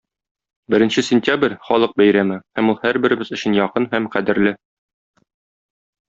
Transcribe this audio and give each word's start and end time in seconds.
Беренче 0.73 1.01
сентябрь- 1.09 1.57
халык 1.67 1.93
бәйрәме, 2.03 2.37
һәм 2.59 2.71
ул 2.73 2.79
һәрберебез 2.85 3.29
өчен 3.37 3.59
якын 3.61 3.85
һәм 3.95 4.09
кадерле. 4.17 4.55